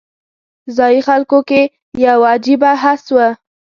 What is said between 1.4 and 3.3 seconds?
کې یو عجیبه حس و.